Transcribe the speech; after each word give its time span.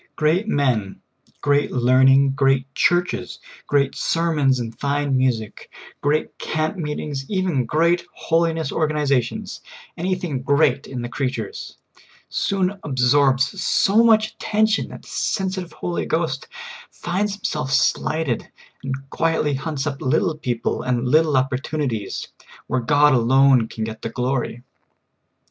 Great 0.15 0.47
men, 0.47 0.99
great 1.41 1.71
learn 1.71 2.07
ing, 2.07 2.31
great 2.31 2.65
Churches, 2.73 3.37
great 3.67 3.93
sermons 3.93 4.59
and 4.59 4.79
fine 4.79 5.15
music, 5.15 5.71
great 6.01 6.39
camp 6.39 6.75
meetings, 6.75 7.23
even 7.29 7.67
great 7.67 8.03
holiness 8.11 8.71
organiza 8.71 9.21
tions— 9.21 9.61
anything 9.99 10.41
great 10.41 10.87
in 10.87 11.03
the 11.03 11.07
creatures— 11.07 11.77
soon 12.29 12.79
absorbs 12.83 13.61
so 13.63 14.03
much 14.03 14.29
attention 14.31 14.87
that 14.87 15.03
the 15.03 15.07
sensitive 15.07 15.71
Holy 15.71 16.07
Ghost 16.07 16.47
finds 16.89 17.35
Himself 17.35 17.71
slighted, 17.71 18.49
and 18.83 19.07
quietly 19.11 19.53
hunts 19.53 19.85
up 19.85 20.01
little 20.01 20.35
people 20.35 20.81
and 20.81 21.07
little 21.07 21.37
opportunities, 21.37 22.27
where 22.65 22.81
God 22.81 23.13
alone 23.13 23.67
can 23.67 23.83
get 23.83 24.01
the 24.01 24.09
glory. 24.09 24.63